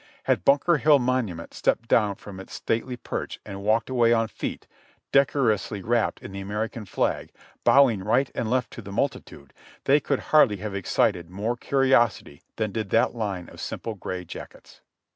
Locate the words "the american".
6.31-6.85